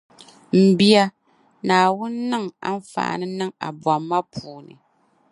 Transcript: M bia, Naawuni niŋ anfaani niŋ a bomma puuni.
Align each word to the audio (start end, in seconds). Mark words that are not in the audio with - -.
M 0.65 0.67
bia, 0.79 1.03
Naawuni 1.67 2.19
niŋ 2.31 2.45
anfaani 2.69 3.25
niŋ 3.37 3.49
a 3.65 3.67
bomma 3.81 4.17
puuni. 4.33 4.73